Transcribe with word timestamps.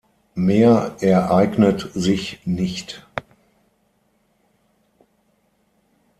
Mehr 0.33 0.95
ereignet 0.99 1.91
sich 1.93 2.39
nicht. 2.47 3.05